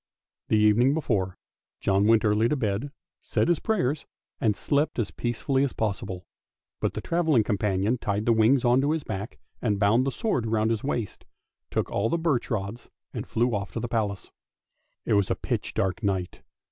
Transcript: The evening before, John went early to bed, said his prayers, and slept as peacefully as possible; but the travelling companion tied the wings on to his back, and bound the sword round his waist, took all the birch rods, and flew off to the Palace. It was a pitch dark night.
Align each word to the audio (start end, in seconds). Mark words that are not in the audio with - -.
The 0.47 0.57
evening 0.57 0.95
before, 0.95 1.37
John 1.79 2.07
went 2.07 2.25
early 2.25 2.49
to 2.49 2.55
bed, 2.55 2.91
said 3.21 3.47
his 3.49 3.59
prayers, 3.59 4.07
and 4.39 4.55
slept 4.55 4.97
as 4.97 5.11
peacefully 5.11 5.63
as 5.63 5.73
possible; 5.73 6.25
but 6.79 6.95
the 6.95 7.01
travelling 7.01 7.43
companion 7.43 7.99
tied 7.99 8.25
the 8.25 8.33
wings 8.33 8.65
on 8.65 8.81
to 8.81 8.93
his 8.93 9.03
back, 9.03 9.37
and 9.61 9.79
bound 9.79 10.07
the 10.07 10.11
sword 10.11 10.47
round 10.47 10.71
his 10.71 10.83
waist, 10.83 11.23
took 11.69 11.91
all 11.91 12.09
the 12.09 12.17
birch 12.17 12.49
rods, 12.49 12.89
and 13.13 13.27
flew 13.27 13.53
off 13.53 13.73
to 13.73 13.79
the 13.79 13.87
Palace. 13.87 14.31
It 15.05 15.13
was 15.13 15.29
a 15.29 15.35
pitch 15.35 15.75
dark 15.75 16.01
night. 16.01 16.41